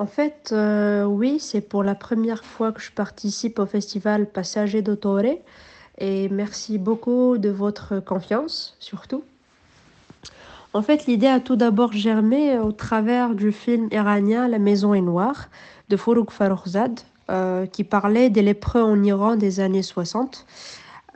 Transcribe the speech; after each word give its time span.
En 0.00 0.06
fait, 0.06 0.48
euh, 0.52 1.04
oui, 1.04 1.38
c'est 1.38 1.60
pour 1.60 1.84
la 1.84 1.94
première 1.94 2.42
fois 2.42 2.72
que 2.72 2.80
je 2.80 2.90
participe 2.90 3.58
au 3.58 3.66
festival 3.66 4.24
Passager 4.24 4.80
d'Autore 4.80 5.36
et 5.98 6.30
merci 6.30 6.78
beaucoup 6.78 7.36
de 7.36 7.50
votre 7.50 8.00
confiance, 8.00 8.74
surtout. 8.80 9.22
En 10.72 10.80
fait, 10.80 11.04
l'idée 11.04 11.26
a 11.26 11.38
tout 11.38 11.54
d'abord 11.54 11.92
germé 11.92 12.58
au 12.58 12.72
travers 12.72 13.34
du 13.34 13.52
film 13.52 13.88
iranien 13.92 14.48
La 14.48 14.58
Maison 14.58 14.94
est 14.94 15.02
noire 15.02 15.50
de 15.90 15.98
Fourouk 15.98 16.30
Faroukzad, 16.30 17.00
euh, 17.30 17.66
qui 17.66 17.84
parlait 17.84 18.30
des 18.30 18.40
lépreux 18.40 18.80
en 18.80 19.02
Iran 19.02 19.36
des 19.36 19.60
années 19.60 19.82
60, 19.82 20.46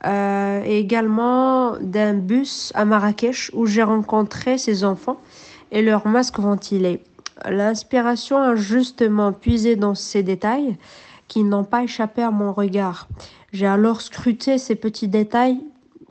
euh, 0.05 0.63
et 0.63 0.79
également 0.79 1.79
d'un 1.81 2.13
bus 2.13 2.71
à 2.75 2.85
Marrakech 2.85 3.51
où 3.55 3.65
j'ai 3.65 3.83
rencontré 3.83 4.59
ces 4.59 4.85
enfants 4.85 5.21
et 5.73 5.81
leurs 5.81 6.07
masques 6.07 6.39
ventilés. 6.39 7.01
L'inspiration 7.49 8.39
a 8.39 8.55
justement 8.55 9.33
puisé 9.33 9.77
dans 9.77 9.95
ces 9.95 10.23
détails 10.23 10.77
qui 11.29 11.43
n'ont 11.43 11.65
pas 11.65 11.83
échappé 11.83 12.23
à 12.23 12.31
mon 12.31 12.53
regard. 12.53 13.09
J'ai 13.53 13.67
alors 13.67 14.01
scruté 14.01 14.59
ces 14.59 14.75
petits 14.75 15.09
détails 15.09 15.61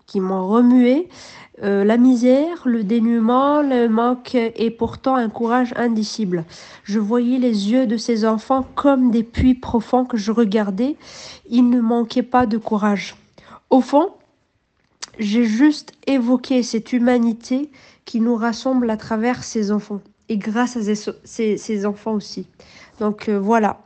qui 0.06 0.20
m'ont 0.20 0.48
remué. 0.48 1.08
Euh, 1.62 1.84
la 1.84 1.98
misère, 1.98 2.64
le 2.66 2.84
dénuement, 2.84 3.62
le 3.62 3.88
manque 3.88 4.36
et 4.36 4.72
pourtant 4.72 5.16
un 5.16 5.30
courage 5.30 5.74
indicible. 5.78 6.46
Je 6.84 7.00
voyais 7.00 7.38
les 7.38 7.72
yeux 7.72 7.86
de 7.86 7.96
ces 7.96 8.26
enfants 8.26 8.66
comme 8.76 9.12
des 9.12 9.24
puits 9.24 9.54
profonds 9.54 10.06
que 10.06 10.18
je 10.18 10.32
regardais. 10.32 10.98
Il 11.50 11.70
ne 11.70 11.80
manquait 11.80 12.24
pas 12.24 12.46
de 12.46 12.58
courage. 12.58 13.16
Au 13.70 13.82
fond, 13.82 14.14
j'ai 15.20 15.46
juste 15.46 15.94
évoqué 16.08 16.64
cette 16.64 16.92
humanité 16.92 17.70
qui 18.04 18.20
nous 18.20 18.36
rassemble 18.36 18.90
à 18.90 18.98
travers 18.98 19.44
ces 19.44 19.72
enfants 19.72 20.02
et 20.30 20.38
grâce 20.38 20.78
à 20.78 20.82
ces, 21.24 21.86
enfants 21.86 22.14
aussi. 22.14 22.48
Donc 23.00 23.30
euh, 23.30 23.38
voilà. 23.40 23.80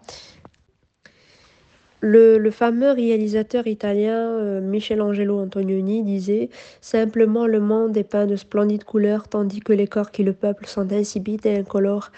Le, 2.00 2.52
fameux 2.52 2.92
réalisateur 2.92 3.66
italien 3.66 4.30
euh, 4.30 4.62
Michelangelo 4.62 5.40
Antonioni 5.40 6.04
disait 6.04 6.50
Simplement 6.80 7.48
le 7.48 7.60
monde 7.60 7.98
est 7.98 8.04
peint 8.04 8.28
de 8.28 8.36
splendides 8.36 8.84
couleurs, 8.84 9.28
tandis 9.28 9.62
que 9.62 9.74
les 9.74 9.88
corps 9.88 10.12
qui 10.12 10.24
le 10.24 10.34
peuplent 10.34 10.68
sont 10.68 10.92
insipides 10.94 11.46
et 11.46 11.58
incolores. 11.58 12.12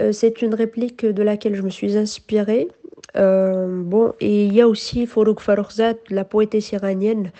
Euh, 0.00 0.12
c'est 0.12 0.40
une 0.40 0.54
réplique 0.54 1.04
de 1.04 1.22
laquelle 1.22 1.56
je 1.56 1.62
me 1.62 1.70
suis 1.70 1.96
inspirée. 1.96 2.68
bon, 3.14 4.12
et 4.20 4.44
il 4.44 4.54
y 4.54 4.60
a 4.60 4.68
aussi 4.68 5.06
Forouk 5.06 5.40
Faroukzad, 5.40 5.96
la 6.10 6.24
poétesse 6.24 6.70
iranienne, 6.70 7.32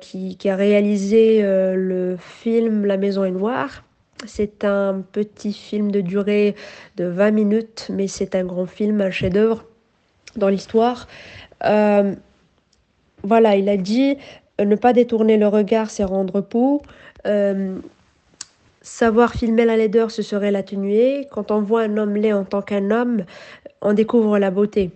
qui, 0.00 0.36
qui, 0.38 0.48
a 0.48 0.56
réalisé 0.56 1.42
le 1.42 2.16
film 2.18 2.86
La 2.86 2.96
Maison 2.96 3.24
est 3.24 3.32
noire. 3.32 3.82
C'est 4.26 4.64
un 4.64 5.02
petit 5.12 5.52
film 5.52 5.90
de 5.90 6.00
durée 6.00 6.54
de 6.96 7.04
20 7.04 7.30
minutes, 7.30 7.86
mais 7.90 8.06
c'est 8.06 8.34
un 8.34 8.44
grand 8.44 8.66
film, 8.66 9.00
un 9.00 9.10
chef-d'œuvre 9.10 9.64
dans 10.36 10.48
l'histoire. 10.48 11.08
Euh, 11.64 12.14
voilà, 13.22 13.56
il 13.56 13.68
a 13.68 13.76
dit 13.76 14.16
euh, 14.60 14.64
ne 14.64 14.76
pas 14.76 14.92
détourner 14.92 15.36
le 15.36 15.48
regard, 15.48 15.90
c'est 15.90 16.04
rendre 16.04 16.40
peau. 16.40 16.82
Euh, 17.26 17.78
savoir 18.82 19.32
filmer 19.32 19.64
la 19.64 19.76
laideur, 19.76 20.10
ce 20.10 20.22
serait 20.22 20.50
l'atténuer. 20.50 21.26
Quand 21.30 21.50
on 21.50 21.60
voit 21.60 21.82
un 21.82 21.96
homme 21.96 22.16
laid 22.16 22.32
en 22.32 22.44
tant 22.44 22.62
qu'un 22.62 22.90
homme, 22.90 23.24
on 23.80 23.92
découvre 23.94 24.38
la 24.38 24.50
beauté. 24.50 24.90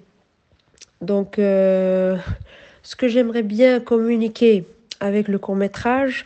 Donc, 1.00 1.34
ce 1.36 2.17
que 2.97 3.08
j'aimerais 3.08 3.42
bien 3.42 3.80
communiquer 3.80 4.64
avec 5.00 5.28
le 5.28 5.39
court 5.39 5.56
métrage, 5.56 6.25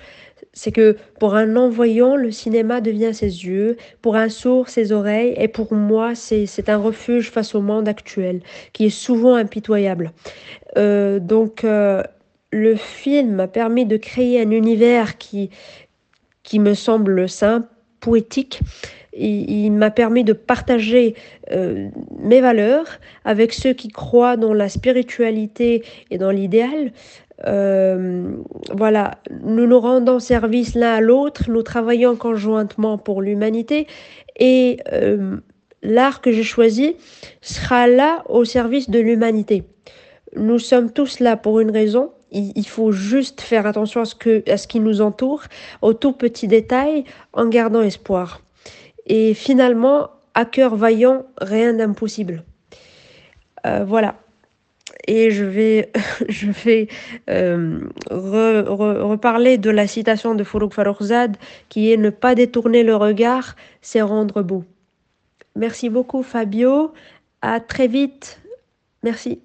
c'est 0.52 0.72
que 0.72 0.96
pour 1.20 1.34
un 1.34 1.46
non-voyant, 1.46 2.16
le 2.16 2.30
cinéma 2.30 2.80
devient 2.80 3.14
ses 3.14 3.46
yeux, 3.46 3.77
pour 4.02 4.16
un 4.16 4.28
sourd, 4.28 4.68
ses 4.68 4.92
oreilles, 4.92 5.34
et 5.36 5.48
pour 5.48 5.72
moi, 5.72 6.14
c'est 6.14 6.68
un 6.68 6.77
refuge 6.77 7.30
face 7.30 7.54
au 7.54 7.60
monde 7.60 7.88
actuel, 7.88 8.41
qui 8.72 8.86
est 8.86 8.91
souvent 8.91 9.34
impitoyable. 9.34 10.12
Euh, 10.76 11.20
donc, 11.20 11.64
euh, 11.64 12.02
le 12.50 12.76
film 12.76 13.34
m'a 13.36 13.48
permis 13.48 13.86
de 13.86 13.96
créer 13.96 14.41
un 14.41 14.50
univers 14.50 15.19
qui, 15.19 15.50
qui 16.42 16.58
me 16.58 16.75
semble 16.75 17.28
simple, 17.28 17.69
poétique. 18.00 18.60
Il, 19.20 19.72
m'a 19.72 19.91
permis 19.91 20.22
de 20.22 20.32
partager 20.32 21.16
euh, 21.50 21.88
mes 22.20 22.41
valeurs 22.41 22.87
avec 23.25 23.53
ceux 23.53 23.72
qui 23.72 23.88
croient 23.88 24.37
dans 24.37 24.53
la 24.54 24.69
spiritualité 24.69 25.82
et 26.10 26.19
dans 26.19 26.31
l'idéal, 26.31 26.92
euh, 27.47 28.37
voilà, 28.75 29.19
nous 29.43 29.66
nous 29.66 29.78
rendons 29.78 30.19
service 30.19 30.75
l'un 30.75 30.94
à 30.94 31.00
l'autre, 31.00 31.50
nous 31.50 31.62
travaillons 31.62 32.16
conjointement 32.16 32.99
pour 32.99 33.22
l'humanité 33.22 33.87
et 34.38 34.78
euh, 34.93 35.37
l'art 35.82 36.21
que 36.21 36.32
j'ai 36.32 36.43
choisi 36.43 36.97
sera 37.41 37.87
là 37.87 38.25
au 38.28 38.44
service 38.44 38.91
de 38.91 38.99
l'humanité. 38.99 39.65
Nous 40.37 40.59
sommes 40.59 40.93
tous 40.93 41.21
là 41.21 41.37
pour 41.37 41.60
une 41.60 41.71
raison. 41.71 42.12
Il, 42.31 42.66
faut 42.66 42.93
juste 42.93 43.41
faire 43.41 43.66
attention 43.66 44.03
à 44.03 44.05
ce, 44.05 44.15
que, 44.15 44.43
à 44.50 44.59
ce 44.59 44.69
qui 44.69 44.81
nous 44.81 45.00
entoure, 45.00 45.44
aux 45.81 45.94
tout 45.94 46.12
petits 46.12 46.47
détails, 46.47 47.05
en 47.32 47.47
gardant 47.47 47.81
espoir. 47.81 48.43
Et 49.06 49.32
finalement, 49.32 50.10
à 50.34 50.44
cœur 50.44 50.76
vaillant, 50.76 51.25
rien 51.41 51.72
d'impossible. 51.72 52.44
Euh, 53.65 53.82
voilà 53.87 54.16
et 55.08 55.30
je 55.30 55.44
vais, 55.44 55.91
euh, 57.30 57.80
reparler 58.10 59.58
de 59.58 59.70
la 59.70 59.86
citation 59.86 60.34
de 60.34 60.44
Fourouk 60.44 60.74
Faroukzad 60.74 61.36
qui 61.70 61.91
est 61.91 61.96
ne 61.96 62.10
pas 62.10 62.34
détourner 62.34 62.84
le 62.84 62.94
regard, 62.94 63.56
c'est 63.80 64.02
rendre 64.02 64.42
beau. 64.42 64.64
Merci 65.56 65.88
beaucoup 65.88 66.22
Fabio, 66.22 66.92
à 67.42 67.58
très 67.58 67.88
vite. 67.88 68.41
Merci. 69.02 69.41